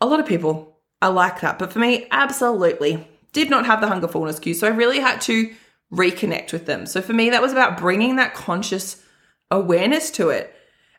[0.01, 3.87] a lot of people are like that, but for me, absolutely did not have the
[3.87, 4.55] hunger fullness cue.
[4.55, 5.55] So I really had to
[5.92, 6.87] reconnect with them.
[6.87, 9.03] So for me, that was about bringing that conscious
[9.51, 10.55] awareness to it.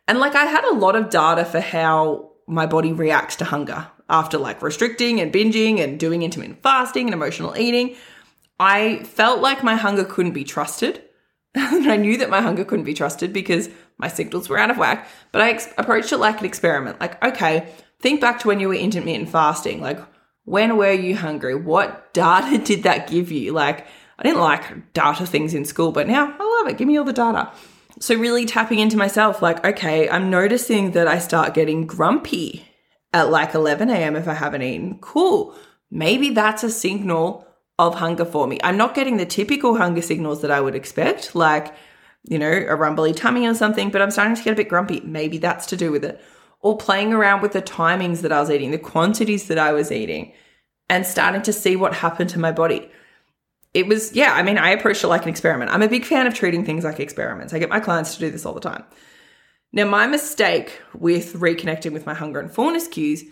[0.08, 3.88] And like I had a lot of data for how my body reacts to hunger
[4.10, 7.95] after like restricting and binging and doing intermittent fasting and emotional eating.
[8.62, 11.02] I felt like my hunger couldn't be trusted.
[11.56, 15.08] I knew that my hunger couldn't be trusted because my signals were out of whack.
[15.32, 17.02] But I ex- approached it like an experiment.
[17.02, 19.82] Like, okay, think back to when you were intermittent fasting.
[19.82, 20.00] Like,
[20.45, 21.56] when were you hungry?
[21.56, 23.52] What data did that give you?
[23.52, 23.88] Like,
[24.19, 26.78] I didn't like data things in school, but now I love it.
[26.78, 27.52] Give me all the data.
[28.00, 32.67] So, really tapping into myself, like, okay, I'm noticing that I start getting grumpy
[33.12, 34.15] at like 11 a.m.
[34.15, 35.00] if I haven't eaten.
[35.02, 35.56] Cool.
[35.89, 37.47] Maybe that's a signal
[37.87, 38.59] of hunger for me.
[38.63, 41.73] I'm not getting the typical hunger signals that I would expect, like,
[42.23, 45.01] you know, a rumbly tummy or something, but I'm starting to get a bit grumpy.
[45.01, 46.21] Maybe that's to do with it.
[46.59, 49.91] Or playing around with the timings that I was eating, the quantities that I was
[49.91, 50.33] eating,
[50.89, 52.91] and starting to see what happened to my body.
[53.73, 55.71] It was, yeah, I mean, I approached it like an experiment.
[55.71, 57.53] I'm a big fan of treating things like experiments.
[57.53, 58.83] I get my clients to do this all the time.
[59.73, 63.23] Now, my mistake with reconnecting with my hunger and fullness cues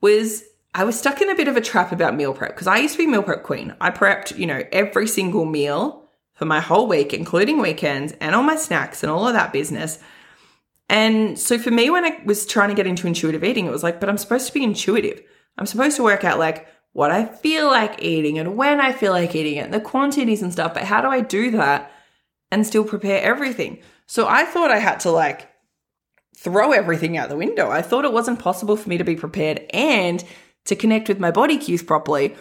[0.00, 2.78] was I was stuck in a bit of a trap about meal prep because I
[2.78, 3.74] used to be meal prep queen.
[3.80, 8.42] I prepped, you know, every single meal for my whole week, including weekends and all
[8.42, 9.98] my snacks and all of that business.
[10.88, 13.82] And so for me, when I was trying to get into intuitive eating, it was
[13.82, 15.22] like, but I'm supposed to be intuitive.
[15.58, 19.12] I'm supposed to work out like what I feel like eating and when I feel
[19.12, 20.74] like eating it, and the quantities and stuff.
[20.74, 21.92] But how do I do that
[22.50, 23.78] and still prepare everything?
[24.06, 25.48] So I thought I had to like
[26.36, 27.70] throw everything out the window.
[27.70, 30.24] I thought it wasn't possible for me to be prepared and
[30.66, 32.36] to connect with my body cues properly.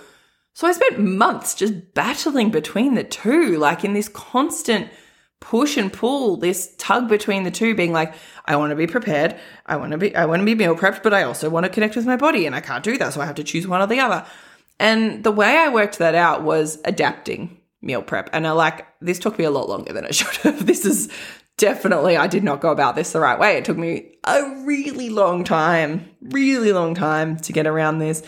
[0.53, 4.89] So I spent months just battling between the two, like in this constant
[5.39, 8.13] push and pull, this tug between the two, being like,
[8.45, 11.01] I want to be prepared, I want to be, I want to be meal prepped,
[11.01, 13.21] but I also want to connect with my body, and I can't do that, so
[13.21, 14.25] I have to choose one or the other.
[14.79, 19.19] And the way I worked that out was adapting meal prep, and I like this
[19.19, 20.65] took me a lot longer than it should have.
[20.65, 21.09] This is
[21.59, 23.57] definitely I did not go about this the right way.
[23.57, 28.23] It took me a really long time, really long time to get around this.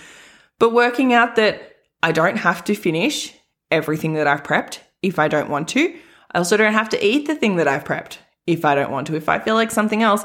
[0.60, 3.34] But working out that I don't have to finish
[3.72, 5.98] everything that I've prepped if I don't want to.
[6.32, 9.08] I also don't have to eat the thing that I've prepped if I don't want
[9.08, 9.16] to.
[9.16, 10.24] If I feel like something else,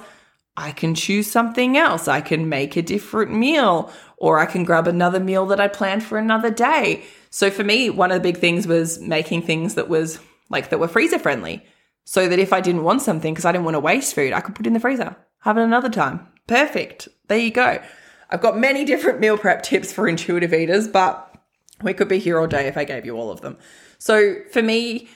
[0.57, 2.09] I can choose something else.
[2.09, 6.03] I can make a different meal or I can grab another meal that I planned
[6.03, 7.05] for another day.
[7.31, 10.19] So for me, one of the big things was making things that was
[10.51, 11.63] like that were freezer friendly
[12.07, 14.41] so that if I didn't want something because I didn't want to waste food, I
[14.41, 16.27] could put it in the freezer, have it another time.
[16.47, 17.09] Perfect.
[17.27, 17.83] There you go.
[18.31, 21.35] I've got many different meal prep tips for intuitive eaters, but
[21.83, 23.59] we could be here all day if I gave you all of them.
[23.99, 25.09] So for me,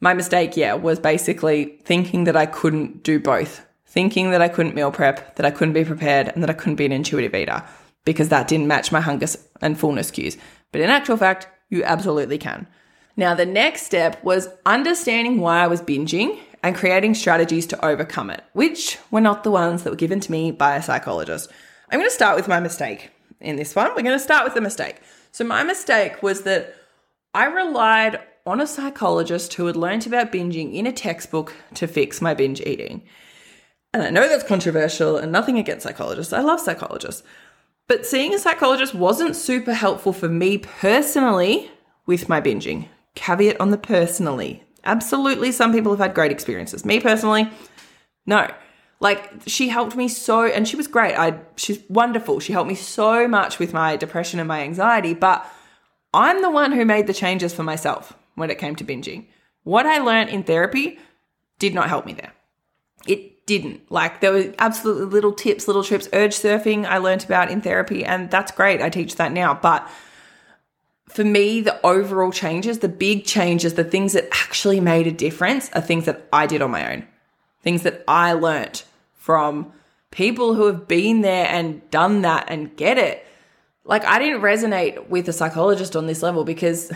[0.00, 4.74] my mistake, yeah, was basically thinking that I couldn't do both, thinking that I couldn't
[4.74, 7.62] meal prep, that I couldn't be prepared, and that I couldn't be an intuitive eater
[8.04, 9.26] because that didn't match my hunger
[9.60, 10.36] and fullness cues.
[10.70, 12.68] But in actual fact, you absolutely can.
[13.16, 18.28] Now, the next step was understanding why I was binging and creating strategies to overcome
[18.28, 21.50] it, which were not the ones that were given to me by a psychologist.
[21.90, 23.88] I'm going to start with my mistake in this one.
[23.88, 24.96] We're going to start with the mistake.
[25.32, 26.74] So, my mistake was that
[27.32, 32.20] I relied on a psychologist who had learnt about binging in a textbook to fix
[32.20, 33.02] my binge eating.
[33.94, 36.34] And I know that's controversial and nothing against psychologists.
[36.34, 37.22] I love psychologists.
[37.88, 41.70] But seeing a psychologist wasn't super helpful for me personally
[42.04, 44.62] with my binging caveat on the personally.
[44.84, 46.84] Absolutely, some people have had great experiences.
[46.84, 47.50] Me personally,
[48.24, 48.48] no.
[49.00, 51.16] Like she helped me so, and she was great.
[51.16, 52.40] I she's wonderful.
[52.40, 55.12] She helped me so much with my depression and my anxiety.
[55.12, 55.44] But
[56.14, 59.26] I'm the one who made the changes for myself when it came to binging.
[59.64, 60.98] What I learned in therapy
[61.58, 62.32] did not help me there.
[63.06, 63.90] It didn't.
[63.90, 66.08] Like there were absolutely little tips, little trips.
[66.12, 68.80] Urge surfing I learned about in therapy, and that's great.
[68.80, 69.86] I teach that now, but
[71.08, 75.70] for me, the overall changes, the big changes, the things that actually made a difference
[75.72, 77.06] are things that I did on my own,
[77.62, 79.72] things that I learnt from
[80.10, 83.26] people who have been there and done that and get it.
[83.84, 86.90] like I didn't resonate with a psychologist on this level because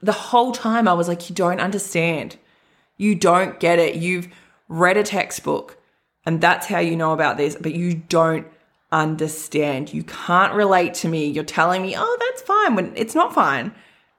[0.00, 2.36] the whole time I was like, you don't understand.
[2.96, 3.96] You don't get it.
[3.96, 4.28] You've
[4.68, 5.78] read a textbook
[6.26, 8.46] and that's how you know about this, but you don't
[8.94, 9.92] understand.
[9.92, 11.26] You can't relate to me.
[11.26, 13.74] You're telling me, oh, that's fine when it's not fine.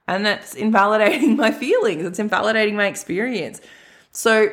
[0.06, 2.04] And that's invalidating my feelings.
[2.04, 3.60] It's invalidating my experience.
[4.12, 4.50] So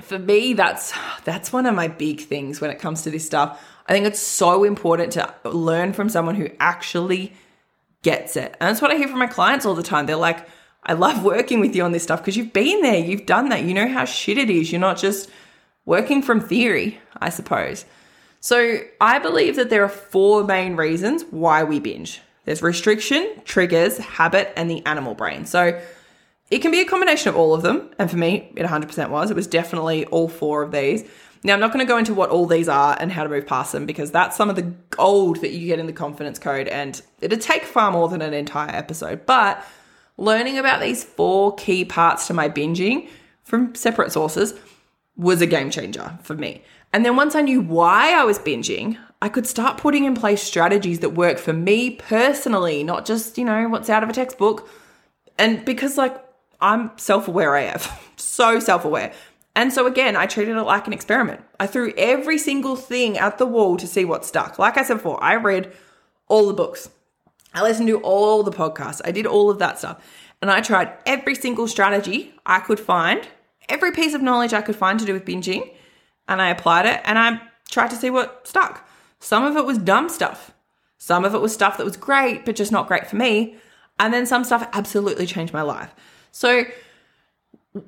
[0.00, 0.92] for me, that's
[1.24, 3.62] that's one of my big things when it comes to this stuff.
[3.86, 7.32] I think it's so important to learn from someone who actually
[8.02, 8.54] gets it.
[8.60, 10.06] And that's what I hear from my clients all the time.
[10.06, 10.46] They're like,
[10.84, 13.64] I love working with you on this stuff because you've been there, you've done that,
[13.64, 14.70] you know how shit it is.
[14.70, 15.30] You're not just
[15.84, 17.84] working from theory, I suppose.
[18.40, 22.20] So I believe that there are four main reasons why we binge.
[22.44, 25.44] There's restriction, triggers, habit, and the animal brain.
[25.44, 25.80] So
[26.50, 27.90] it can be a combination of all of them.
[27.98, 29.30] And for me, it 100% was.
[29.30, 31.04] It was definitely all four of these.
[31.44, 33.46] Now, I'm not going to go into what all these are and how to move
[33.46, 36.68] past them because that's some of the gold that you get in the confidence code.
[36.68, 39.26] And it'd take far more than an entire episode.
[39.26, 39.64] But
[40.16, 43.08] learning about these four key parts to my binging
[43.44, 44.54] from separate sources
[45.16, 46.62] was a game changer for me.
[46.92, 50.42] And then once I knew why I was binging, I could start putting in place
[50.42, 54.68] strategies that work for me personally, not just, you know, what's out of a textbook.
[55.36, 56.16] And because, like,
[56.60, 59.12] I'm self aware I AF, so self aware.
[59.54, 61.42] And so, again, I treated it like an experiment.
[61.58, 64.58] I threw every single thing at the wall to see what stuck.
[64.58, 65.72] Like I said before, I read
[66.28, 66.90] all the books,
[67.54, 70.04] I listened to all the podcasts, I did all of that stuff.
[70.40, 73.26] And I tried every single strategy I could find,
[73.68, 75.72] every piece of knowledge I could find to do with binging
[76.28, 78.88] and I applied it and I tried to see what stuck.
[79.18, 80.52] Some of it was dumb stuff.
[80.98, 83.56] Some of it was stuff that was great, but just not great for me.
[83.98, 85.94] And then some stuff absolutely changed my life.
[86.30, 86.64] So,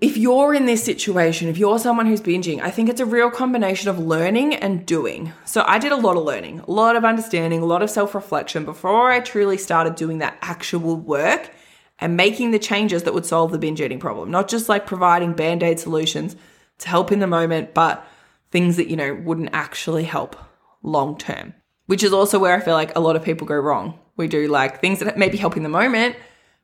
[0.01, 3.31] if you're in this situation, if you're someone who's binging, I think it's a real
[3.31, 5.33] combination of learning and doing.
[5.45, 8.15] So, I did a lot of learning, a lot of understanding, a lot of self
[8.15, 11.51] reflection before I truly started doing that actual work
[11.99, 14.31] and making the changes that would solve the binge eating problem.
[14.31, 16.35] Not just like providing band aid solutions
[16.79, 18.07] to help in the moment, but
[18.51, 20.37] things that, you know, wouldn't actually help
[20.83, 21.55] long term,
[21.87, 23.99] which is also where I feel like a lot of people go wrong.
[24.17, 26.17] We do like things that maybe help in the moment,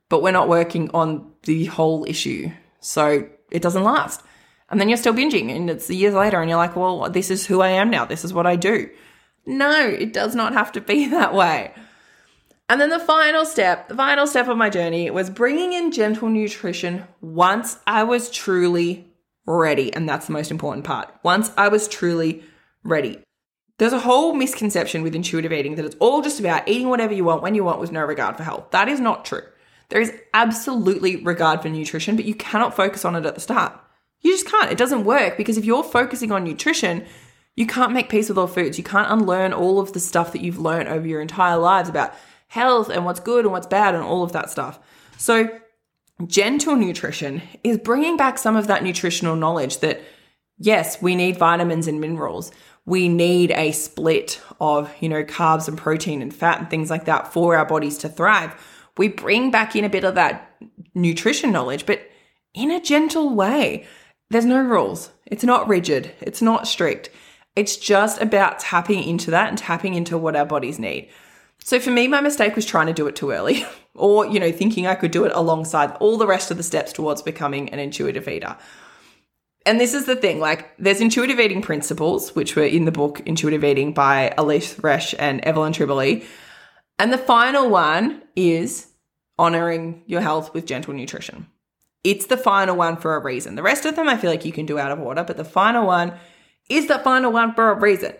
[0.08, 2.50] but we're not working on the whole issue.
[2.80, 4.22] So it doesn't last.
[4.68, 7.46] And then you're still binging and it's years later and you're like, well, this is
[7.46, 8.04] who I am now.
[8.04, 8.90] This is what I do.
[9.46, 11.72] No, it does not have to be that way.
[12.68, 16.28] And then the final step, the final step of my journey was bringing in gentle
[16.28, 19.08] nutrition once I was truly
[19.46, 19.92] ready.
[19.92, 21.12] And that's the most important part.
[21.22, 22.42] Once I was truly
[22.82, 23.20] ready.
[23.78, 27.24] There's a whole misconception with intuitive eating that it's all just about eating whatever you
[27.24, 28.70] want when you want with no regard for health.
[28.70, 29.42] That is not true.
[29.90, 33.78] There is absolutely regard for nutrition, but you cannot focus on it at the start.
[34.20, 34.72] You just can't.
[34.72, 37.04] It doesn't work because if you're focusing on nutrition,
[37.54, 38.78] you can't make peace with all foods.
[38.78, 42.14] You can't unlearn all of the stuff that you've learned over your entire lives about
[42.48, 44.78] health and what's good and what's bad and all of that stuff.
[45.18, 45.60] So,
[46.26, 50.00] gentle nutrition is bringing back some of that nutritional knowledge that,
[50.58, 52.52] yes, we need vitamins and minerals.
[52.86, 57.04] We need a split of, you know, carbs and protein and fat and things like
[57.04, 58.54] that for our bodies to thrive.
[58.96, 60.56] We bring back in a bit of that
[60.94, 62.08] nutrition knowledge, but
[62.54, 63.86] in a gentle way.
[64.30, 65.10] There's no rules.
[65.26, 66.12] It's not rigid.
[66.20, 67.10] It's not strict.
[67.54, 71.10] It's just about tapping into that and tapping into what our bodies need.
[71.60, 73.64] So for me, my mistake was trying to do it too early
[73.96, 76.92] or, you know, thinking I could do it alongside all the rest of the steps
[76.92, 78.56] towards becoming an intuitive eater.
[79.66, 83.20] And this is the thing, like there's intuitive eating principles, which were in the book
[83.26, 86.24] Intuitive Eating by Elyse Resch and Evelyn Tribole.
[87.00, 88.86] And the final one is
[89.38, 91.48] honoring your health with gentle nutrition.
[92.04, 93.56] It's the final one for a reason.
[93.56, 95.44] The rest of them I feel like you can do out of order, but the
[95.44, 96.12] final one
[96.68, 98.14] is the final one for a reason.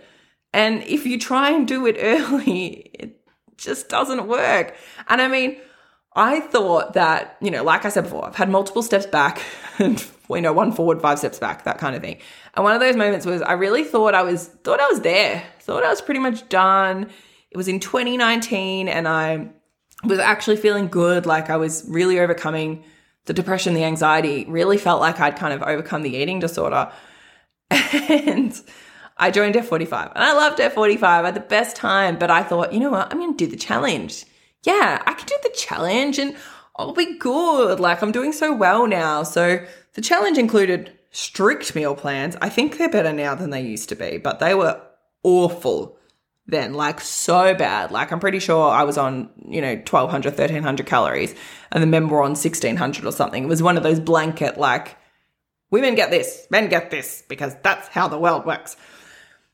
[0.53, 3.16] And if you try and do it early,
[3.57, 4.75] just doesn't work.
[5.09, 5.59] And I mean,
[6.14, 9.42] I thought that, you know, like I said before, I've had multiple steps back
[9.79, 12.19] and, you know, one forward, five steps back, that kind of thing.
[12.55, 15.45] And one of those moments was I really thought I was, thought I was there,
[15.61, 17.11] thought I was pretty much done.
[17.51, 19.51] It was in 2019 and I
[20.05, 21.26] was actually feeling good.
[21.26, 22.85] Like I was really overcoming
[23.26, 26.91] the depression, the anxiety, really felt like I'd kind of overcome the eating disorder.
[27.70, 28.59] And
[29.17, 31.03] I joined F45 and I loved F45.
[31.03, 33.11] I had the best time, but I thought, you know what?
[33.11, 34.25] I'm going to do the challenge.
[34.64, 36.37] Yeah, I can do the challenge and
[36.77, 37.81] I'll be good.
[37.81, 39.23] Like I'm doing so well now.
[39.23, 39.64] So
[39.95, 42.37] the challenge included strict meal plans.
[42.43, 44.83] I think they're better now than they used to be, but they were
[45.23, 45.99] awful
[46.47, 47.91] then, like so bad.
[47.91, 51.35] Like I'm pretty sure I was on, you know, 1200, 1300 calories
[51.73, 53.45] and the men were on 1600 or something.
[53.45, 54.97] It was one of those blanket, like,
[55.71, 58.77] women get this, men get this, because that's how the world works.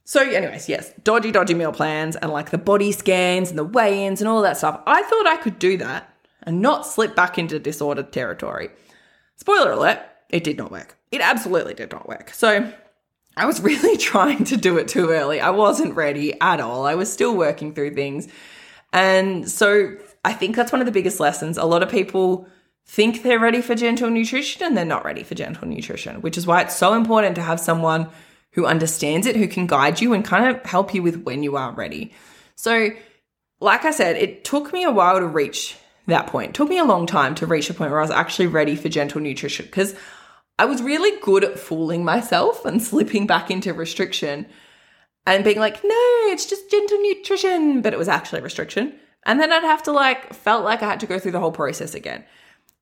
[0.04, 4.04] So, anyways, yes, dodgy, dodgy meal plans and like the body scans and the weigh
[4.04, 4.80] ins and all that stuff.
[4.86, 8.70] I thought I could do that and not slip back into disordered territory.
[9.36, 10.98] Spoiler alert, it did not work.
[11.12, 12.30] It absolutely did not work.
[12.30, 12.72] So,
[13.36, 15.40] I was really trying to do it too early.
[15.40, 16.84] I wasn't ready at all.
[16.84, 18.28] I was still working through things.
[18.92, 21.58] And so, I think that's one of the biggest lessons.
[21.58, 22.48] A lot of people
[22.84, 26.46] think they're ready for gentle nutrition and they're not ready for gentle nutrition, which is
[26.46, 28.08] why it's so important to have someone
[28.52, 31.56] who understands it, who can guide you and kind of help you with when you
[31.56, 32.12] are ready.
[32.56, 32.90] So,
[33.60, 35.76] like I said, it took me a while to reach
[36.06, 36.50] that point.
[36.50, 38.76] It took me a long time to reach a point where I was actually ready
[38.76, 39.94] for gentle nutrition because
[40.58, 44.46] I was really good at fooling myself and slipping back into restriction
[45.26, 48.94] and being like, no, it's just gentle nutrition, but it was actually restriction.
[49.24, 51.52] And then I'd have to like, felt like I had to go through the whole
[51.52, 52.24] process again.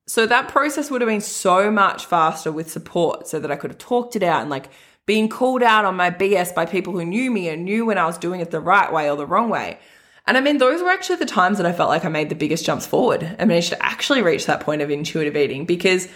[0.07, 3.69] So that process would have been so much faster with support so that I could
[3.69, 4.69] have talked it out and like
[5.05, 8.05] being called out on my BS by people who knew me and knew when I
[8.05, 9.79] was doing it the right way or the wrong way.
[10.27, 12.35] And I mean, those were actually the times that I felt like I made the
[12.35, 16.07] biggest jumps forward and managed to actually reach that point of intuitive eating because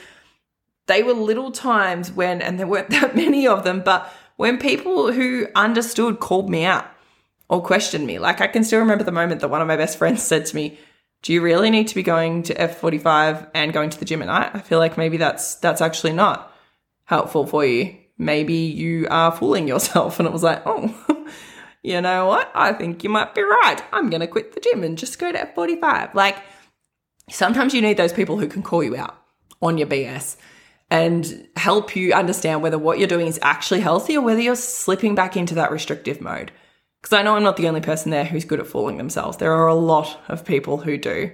[0.88, 5.12] they were little times when, and there weren't that many of them, but when people
[5.12, 6.86] who understood called me out
[7.50, 8.20] or questioned me.
[8.20, 10.56] Like I can still remember the moment that one of my best friends said to
[10.56, 10.78] me,
[11.22, 14.28] do you really need to be going to F45 and going to the gym at
[14.28, 14.52] night?
[14.54, 16.52] I feel like maybe that's that's actually not
[17.06, 17.98] helpful for you.
[18.18, 20.20] Maybe you are fooling yourself.
[20.20, 21.28] And it was like, oh,
[21.84, 22.52] you know what?
[22.56, 23.82] I think you might be right.
[23.92, 26.14] I'm going to quit the gym and just go to F45.
[26.14, 26.38] Like
[27.30, 29.22] sometimes you need those people who can call you out
[29.62, 30.38] on your BS
[30.90, 35.16] and help you understand whether what you're doing is actually healthy or whether you're slipping
[35.16, 36.52] back into that restrictive mode.
[37.02, 39.38] Because I know I'm not the only person there who's good at fooling themselves.
[39.38, 41.32] There are a lot of people who do.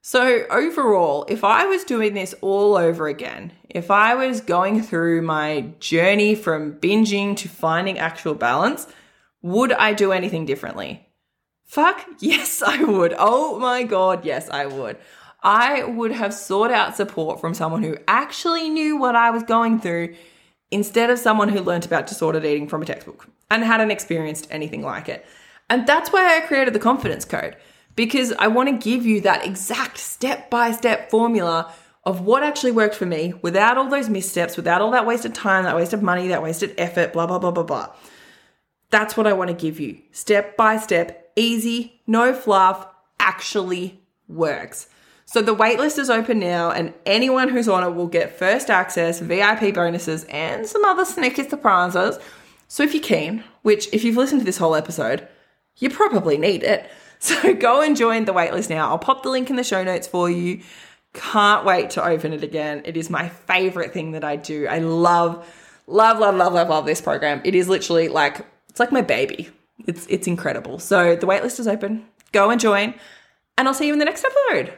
[0.00, 5.20] So, overall, if I was doing this all over again, if I was going through
[5.20, 8.86] my journey from binging to finding actual balance,
[9.42, 11.06] would I do anything differently?
[11.64, 13.14] Fuck, yes, I would.
[13.18, 14.96] Oh my God, yes, I would.
[15.42, 19.78] I would have sought out support from someone who actually knew what I was going
[19.78, 20.14] through
[20.70, 24.82] instead of someone who learnt about disordered eating from a textbook and hadn't experienced anything
[24.82, 25.26] like it.
[25.68, 27.56] And that's why I created the confidence code
[27.94, 31.72] because I want to give you that exact step by step formula
[32.06, 35.64] of what actually worked for me without all those missteps, without all that wasted time,
[35.64, 37.92] that wasted money, that wasted effort, blah, blah, blah, blah, blah.
[38.90, 39.98] That's what I want to give you.
[40.12, 42.86] Step by step, easy, no fluff,
[43.18, 44.86] actually works.
[45.24, 49.18] So the waitlist is open now, and anyone who's on it will get first access,
[49.18, 52.20] VIP bonuses, and some other sneaky surprises.
[52.68, 55.26] So if you're keen, which if you've listened to this whole episode,
[55.78, 56.88] you probably need it.
[57.18, 58.90] So go and join the waitlist now.
[58.90, 60.60] I'll pop the link in the show notes for you.
[61.16, 62.82] Can't wait to open it again.
[62.84, 64.66] It is my favorite thing that I do.
[64.66, 65.48] I love,
[65.86, 67.40] love, love, love, love, love this program.
[67.42, 69.48] It is literally like it's like my baby.
[69.86, 70.78] It's it's incredible.
[70.78, 72.06] So the waitlist is open.
[72.32, 72.94] Go and join,
[73.56, 74.76] and I'll see you in the next episode.